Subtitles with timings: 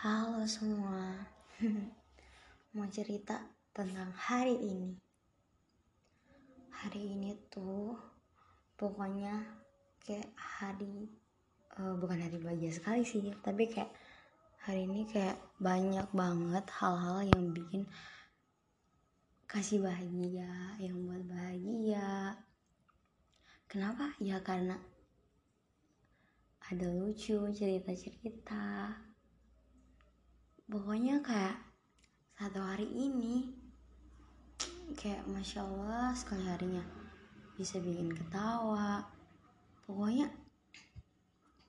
[0.00, 1.12] Halo semua,
[2.72, 3.36] mau cerita
[3.68, 4.96] tentang hari ini.
[6.72, 8.00] Hari ini tuh
[8.80, 9.44] pokoknya
[10.00, 11.04] kayak hari
[11.76, 13.92] uh, bukan hari bahagia sekali sih, tapi kayak
[14.64, 17.84] hari ini kayak banyak banget hal-hal yang bikin
[19.44, 22.40] kasih bahagia, yang buat bahagia.
[23.68, 24.16] Kenapa?
[24.16, 24.80] Ya karena
[26.72, 28.96] ada lucu cerita-cerita
[30.70, 31.58] pokoknya kayak
[32.38, 33.50] satu hari ini
[34.94, 36.86] kayak masya allah sekali harinya
[37.58, 39.02] bisa bikin ketawa.
[39.82, 40.30] Pokoknya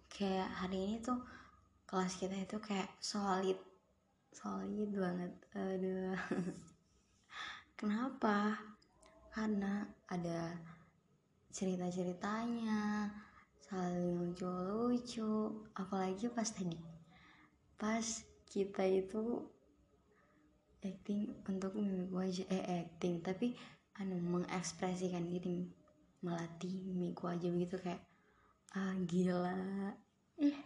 [0.05, 1.17] kayak hari ini tuh
[1.89, 3.57] kelas kita itu kayak solid
[4.29, 5.33] solid banget.
[5.57, 6.15] Aduh.
[7.81, 8.53] Kenapa?
[9.33, 9.81] Karena
[10.13, 10.53] ada
[11.49, 13.09] cerita-ceritanya
[13.65, 16.75] saling lucu-lucu apalagi pas tadi
[17.79, 18.03] pas
[18.51, 19.47] kita itu
[20.83, 23.23] acting untuk mimik wajah eh acting.
[23.23, 23.55] Tapi
[23.95, 25.71] anu mengekspresikan diri
[26.19, 28.03] melatih mimik wajah begitu kayak
[28.75, 29.95] ah gila.
[30.35, 30.57] Eh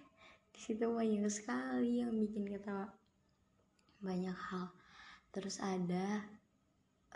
[0.50, 2.90] di situ banyak sekali yang bikin ketawa.
[4.02, 4.74] Banyak hal.
[5.30, 6.26] Terus ada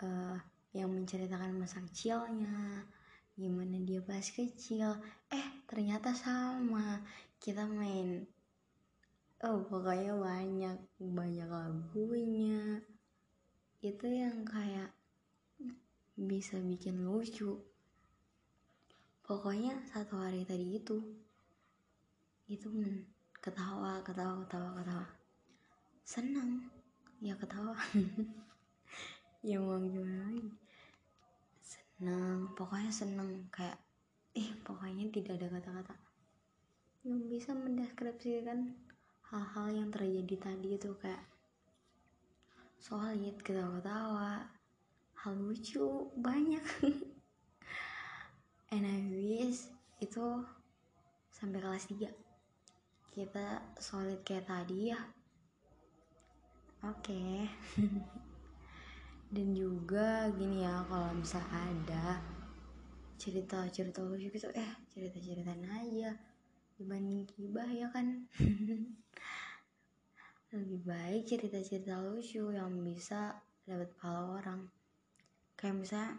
[0.06, 0.38] uh,
[0.70, 2.86] yang menceritakan masa kecilnya
[3.34, 4.94] gimana dia pas kecil.
[5.34, 7.02] Eh ternyata sama.
[7.40, 8.22] Kita main
[9.40, 12.84] oh pokoknya banyak banyak lagunya.
[13.80, 14.92] Itu yang kayak
[16.20, 17.56] bisa bikin lucu.
[19.24, 21.00] Pokoknya satu hari tadi itu
[22.50, 22.68] itu
[23.40, 25.06] ketawa ketawa ketawa ketawa.
[26.04, 26.68] Senang
[27.24, 27.76] ya ketawa.
[29.40, 30.52] Ya mau gimana lagi?
[31.64, 33.80] Senang pokoknya senang kayak
[34.36, 35.96] ih pokoknya tidak ada kata-kata.
[37.08, 38.76] Yang bisa mendeskripsikan
[39.30, 41.22] hal-hal yang terjadi tadi itu kayak
[42.82, 44.50] solid ketawa-ketawa
[45.22, 46.64] hal lucu banyak.
[48.74, 49.70] And I wish
[50.02, 50.42] itu
[51.30, 52.10] sampai kelas 3
[53.14, 55.00] kita solid kayak tadi ya.
[56.82, 57.46] Oke.
[59.34, 62.18] Dan juga gini ya kalau bisa ada
[63.14, 66.29] cerita-cerita lucu gitu eh cerita-ceritain aja
[66.80, 68.24] dibanding gibah ya kan?
[70.56, 73.36] Lebih baik cerita-cerita lucu yang bisa
[73.68, 74.64] dapat pahala orang.
[75.60, 76.16] Kayak misalnya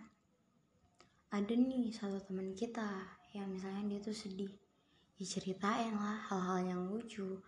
[1.34, 4.54] ada nih satu teman kita yang misalnya dia tuh sedih.
[5.18, 7.42] Ya ceritain lah hal-hal yang lucu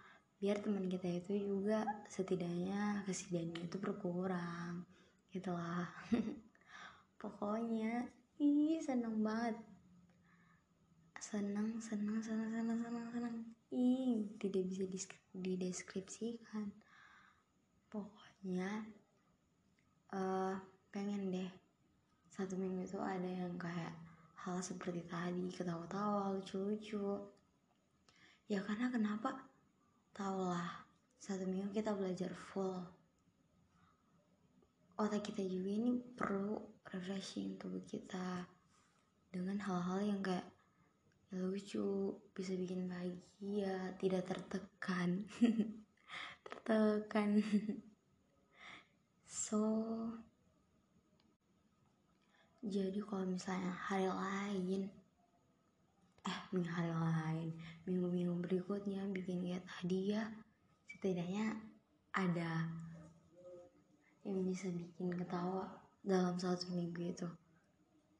[0.44, 4.84] biar teman kita itu juga setidaknya kesedihannya itu berkurang
[5.32, 5.88] gitulah
[7.24, 8.12] pokoknya
[8.44, 9.56] ih seneng banget
[11.34, 13.36] senang senang senang senang senang senang
[13.74, 14.86] ih tidak bisa
[15.34, 16.70] dideskripsikan.
[17.90, 18.86] Pokoknya
[20.14, 20.54] uh,
[20.94, 21.50] pengen deh
[22.30, 23.98] satu minggu itu ada yang kayak
[24.46, 27.18] hal seperti tadi ketawa-tawa lucu-lucu.
[28.46, 29.34] Ya karena kenapa?
[30.22, 30.86] Lah
[31.18, 32.78] satu minggu kita belajar full.
[35.02, 36.62] Otak kita juga ini perlu
[36.94, 38.46] refreshing tubuh kita
[39.34, 40.53] dengan hal-hal yang kayak
[41.34, 45.26] lucu bisa bikin bahagia tidak tertekan.
[46.46, 47.42] Tertekan.
[49.34, 49.66] So
[52.64, 54.88] jadi kalau misalnya hari lain
[56.24, 57.50] eh minggu hari lain
[57.84, 60.24] minggu-minggu berikutnya bikin tadi ya
[60.88, 61.60] setidaknya
[62.16, 62.72] ada
[64.24, 65.68] yang bisa bikin ketawa
[66.06, 67.28] dalam satu minggu itu.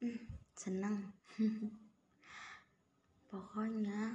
[0.04, 0.20] Hmm,
[0.52, 1.08] senang
[3.34, 4.14] pokoknya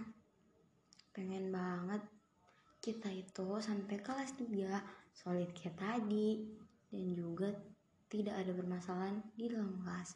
[1.12, 2.00] pengen banget
[2.80, 4.48] kita itu sampai kelas 3
[5.12, 6.48] solid kayak tadi.
[6.90, 7.52] Dan juga
[8.10, 10.16] tidak ada permasalahan di dalam kelas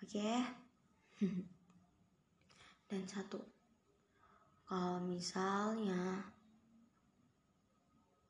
[0.00, 0.08] oke?
[0.08, 0.38] Okay?
[2.88, 3.42] dan satu
[4.64, 6.24] kalau misalnya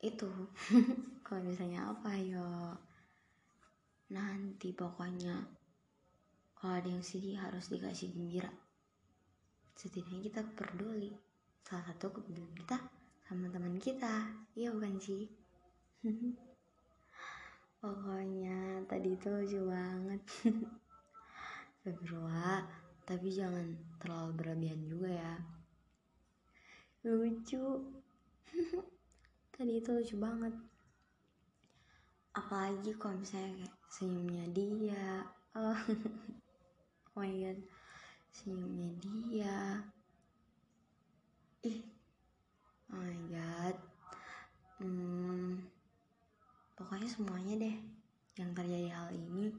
[0.02, 0.26] itu
[1.26, 2.74] kalau misalnya apa yo?
[4.10, 5.38] Nanti pokoknya
[6.56, 8.50] kalau ada yang sedih harus dikasih gembira
[9.74, 11.10] setidaknya kita peduli.
[11.66, 12.78] Salah satu kepedulian kita
[13.26, 14.30] sama teman kita.
[14.54, 15.26] Iya bukan sih?
[17.82, 20.22] Pokoknya tadi itu lucu banget.
[21.84, 22.64] Astagfirullah
[23.04, 25.34] tapi jangan terlalu berlebihan juga ya.
[27.04, 27.84] Lucu.
[29.54, 30.56] Tadi itu lucu banget.
[32.32, 35.28] Apalagi kalau misalnya kayak senyumnya dia.
[35.52, 35.76] Oh,
[37.12, 37.60] oh my god
[38.34, 39.78] senyumnya dia
[41.62, 41.86] ih
[42.90, 43.78] oh my god.
[44.82, 45.62] Hmm,
[47.06, 47.78] semuanya deh
[48.34, 49.54] yang terjadi hal ini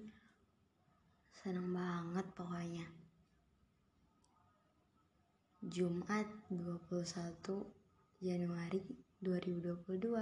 [1.32, 2.84] seneng banget pokoknya.
[5.66, 7.02] Jumat 21
[8.22, 8.86] Januari
[9.24, 10.14] 2022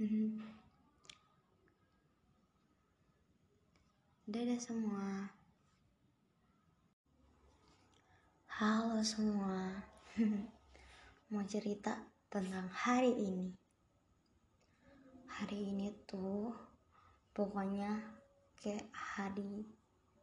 [4.34, 5.30] Dadah semua
[8.64, 9.76] Halo semua.
[11.28, 12.00] Mau cerita
[12.32, 13.52] tentang hari ini.
[15.28, 16.48] Hari ini tuh
[17.36, 17.92] Pokoknya
[18.56, 19.68] Kayak hari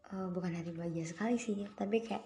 [0.09, 2.25] uh, Bukan hari bahagia sekali sih Tapi kayak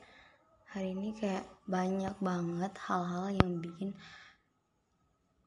[0.72, 3.92] Hari ini kayak banyak banget hal-hal yang bikin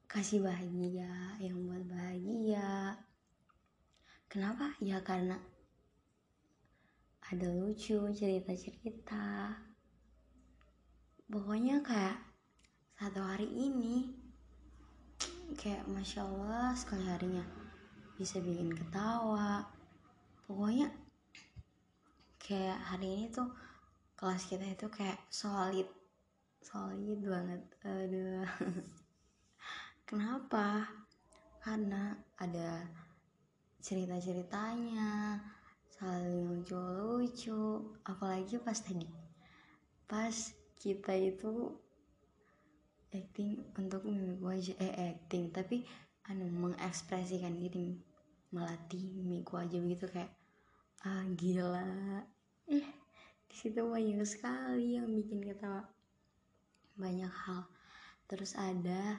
[0.05, 3.01] Kasih bahagia Yang buat bahagia.
[4.29, 4.77] Kenapa?
[4.85, 5.41] Ya karena
[7.25, 9.57] ada lucu cerita-cerita
[11.29, 12.17] pokoknya kayak
[12.97, 14.09] satu hari ini
[15.61, 17.45] kayak masya Allah sekali harinya
[18.17, 19.63] bisa bikin ketawa.
[20.49, 20.89] Pokoknya
[22.41, 23.53] kayak hari ini tuh
[24.19, 25.87] kelas kita itu kayak solid
[26.65, 27.63] solid banget.
[27.85, 28.49] Aduh.
[30.09, 30.89] Kenapa?
[31.61, 32.89] Karena ada
[33.85, 35.39] cerita-ceritanya
[35.93, 39.07] saling lucu-lucu apalagi pas tadi
[40.07, 40.31] pas
[40.79, 41.75] kita itu
[43.11, 45.51] acting untuk mimik wajah eh acting.
[45.51, 45.83] Tapi
[46.31, 47.99] anu mengekspresikan diri
[48.55, 50.33] melatih mimik wajah begitu kayak
[51.05, 51.89] ah gila.
[52.71, 52.87] Eh
[53.49, 55.89] di situ banyak sekali yang bikin kita
[56.95, 57.67] banyak hal.
[58.29, 59.19] Terus ada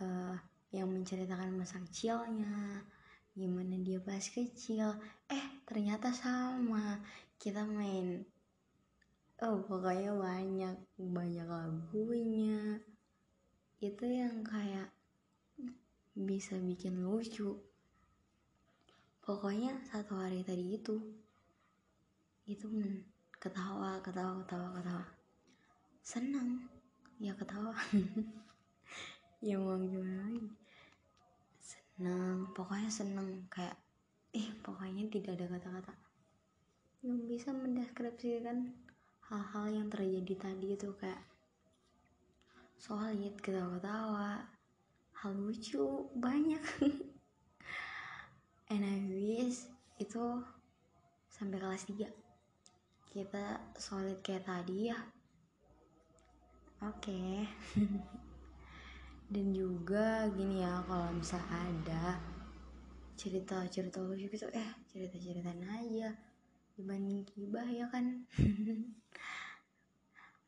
[0.00, 0.36] uh,
[0.72, 2.82] yang menceritakan masa kecilnya
[3.36, 4.96] gimana dia pas kecil.
[5.28, 6.98] Eh ternyata sama.
[7.36, 8.24] Kita main
[9.44, 12.80] oh pokoknya banyak banyak lagunya.
[13.76, 14.88] Itu yang kayak
[16.16, 17.52] bisa bikin lucu.
[19.20, 20.96] Pokoknya satu hari tadi itu
[22.46, 23.04] itu men
[23.36, 25.06] ketawa ketawa ketawa ketawa.
[26.00, 26.64] Senang
[27.20, 27.76] ya ketawa.
[29.44, 30.48] Ya mau gimana lagi?
[31.60, 33.76] Senang pokoknya senang kayak
[34.32, 35.92] eh pokoknya tidak ada kata-kata.
[37.04, 38.72] Yang bisa mendeskripsikan
[39.26, 41.22] hal-hal yang terjadi tadi itu kayak
[42.78, 44.46] solid ketawa-ketawa
[45.16, 46.62] hal lucu banyak.
[48.72, 49.66] And I wish
[49.98, 50.42] itu
[51.30, 52.10] sampai kelas 3
[53.10, 54.98] kita solid kayak tadi ya.
[56.84, 57.10] Oke.
[57.10, 57.34] Okay.
[59.26, 62.14] dan juga gini ya kalau misal ada
[63.18, 66.14] cerita-cerita lucu gitu eh cerita-ceritain aja
[66.76, 68.28] dibanding kibah ya kan?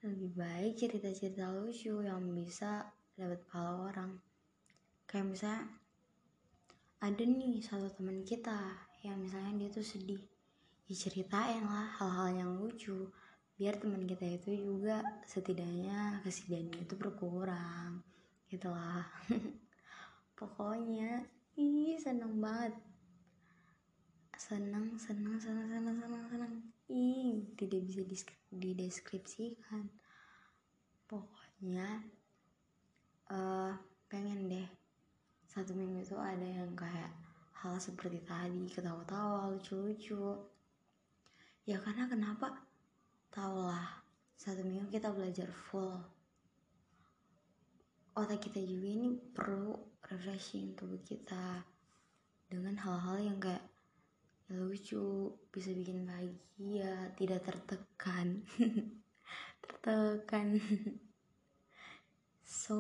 [0.07, 2.87] Lebih baik cerita-cerita lucu yang bisa
[3.19, 4.13] dapat pahala orang.
[5.09, 5.65] Kayak misalnya
[7.03, 10.23] ada nih satu teman kita yang misalnya dia tuh sedih.
[10.89, 13.11] Ya ceritain lah hal-hal yang lucu
[13.59, 18.07] biar teman kita itu juga setidaknya kesedihannya itu berkurang
[18.47, 19.03] gitulah
[20.39, 21.27] pokoknya
[21.59, 22.79] ih seneng banget
[24.39, 26.55] senang senang senang senang senang senang
[26.87, 28.07] ih tidak bisa
[28.55, 29.91] dideskripsikan.
[31.11, 32.07] Pokoknya
[33.35, 33.75] uh,
[34.07, 34.69] pengen deh
[35.51, 37.11] satu minggu itu ada yang kayak
[37.59, 40.39] hal seperti tadi ketawa-tawa lucu-lucu.
[41.67, 42.63] Ya karena kenapa?
[43.35, 44.07] Tau lah
[44.39, 45.99] satu minggu kita belajar full.
[48.15, 49.75] Otak kita juga ini perlu
[50.07, 51.67] refreshing tubuh kita
[52.47, 53.67] dengan hal-hal yang kayak
[54.79, 58.47] lucu bisa bikin bahagia tidak tertekan.
[59.67, 60.63] Tertekan.
[62.47, 62.79] So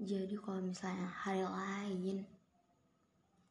[0.00, 2.24] jadi kalau misalnya hari lain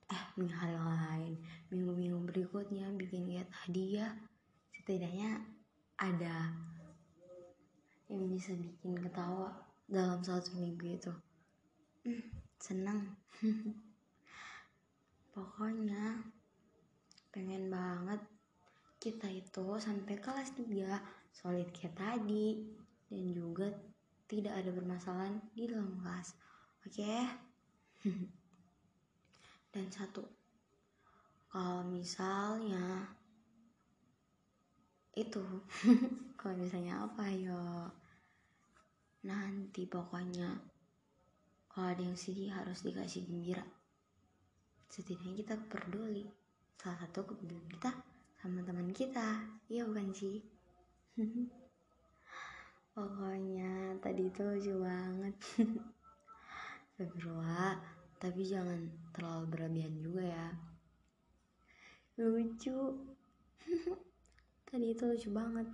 [0.09, 1.33] eh minggu hari lain
[1.69, 4.09] minggu-minggu berikutnya bikin tadi ya
[4.73, 5.45] setidaknya
[6.01, 6.57] ada
[8.09, 9.53] yang bisa bikin ketawa
[9.85, 11.13] dalam satu minggu itu.
[12.01, 13.13] Hmm, senang
[15.35, 16.23] pokoknya
[17.35, 18.23] pengen banget
[19.03, 22.63] kita itu sampai kelas 3 solid kayak tadi.
[23.05, 23.69] Dan juga
[24.25, 26.33] tidak ada permasalahan di dalam kelas
[26.87, 27.15] oke?
[29.75, 30.23] Dan satu
[31.51, 33.11] kalau misalnya
[35.13, 35.43] itu
[36.39, 37.91] kalau misalnya apa yo?
[39.27, 40.49] Nanti pokoknya
[41.67, 43.74] kalau ada yang sedih harus dikasih gembira
[44.95, 46.23] setidaknya kita peduli.
[46.79, 47.91] Salah satu kepedulian kita
[48.39, 49.43] sama teman kita.
[49.67, 50.39] Iya bukan sih?
[52.95, 55.35] Pokoknya tadi itu lucu banget.
[56.95, 57.75] Astagfirullah
[58.15, 60.47] tapi jangan terlalu berlebihan juga ya.
[62.15, 62.95] Lucu.
[64.71, 65.67] Tadi itu lucu banget.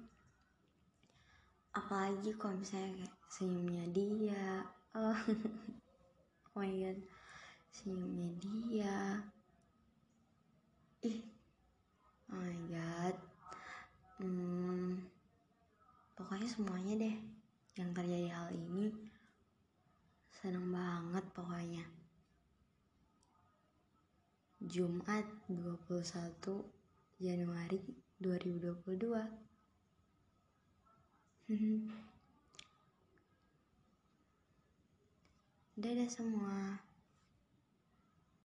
[1.77, 4.65] Apalagi kalau misalnya kayak senyumnya dia.
[4.97, 7.20] Oh, oh my god
[7.71, 9.23] senyumnya dia
[11.07, 11.31] ih
[12.31, 13.15] oh my god.
[14.21, 15.01] Hmm,
[16.13, 17.15] pokoknya semuanya deh
[17.79, 18.93] yang terjadi hal ini
[20.29, 21.81] seneng banget pokoknya.
[24.61, 25.89] Jumat 21
[27.17, 27.81] Januari
[28.21, 29.09] 2022
[35.81, 36.90] Dadah semua.